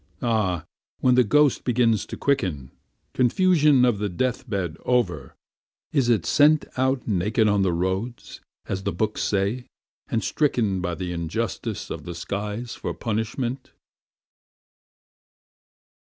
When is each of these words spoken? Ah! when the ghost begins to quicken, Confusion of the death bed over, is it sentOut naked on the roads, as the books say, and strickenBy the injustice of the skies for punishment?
Ah! 0.23 0.65
when 1.01 1.13
the 1.13 1.23
ghost 1.23 1.63
begins 1.63 2.07
to 2.07 2.17
quicken, 2.17 2.71
Confusion 3.13 3.85
of 3.85 3.99
the 3.99 4.09
death 4.09 4.49
bed 4.49 4.75
over, 4.83 5.35
is 5.91 6.09
it 6.09 6.23
sentOut 6.23 7.05
naked 7.07 7.47
on 7.47 7.61
the 7.61 7.71
roads, 7.71 8.41
as 8.65 8.81
the 8.81 8.91
books 8.93 9.21
say, 9.21 9.67
and 10.09 10.23
strickenBy 10.23 10.97
the 10.97 11.11
injustice 11.11 11.91
of 11.91 12.05
the 12.05 12.15
skies 12.15 12.73
for 12.73 12.95
punishment? 12.95 13.73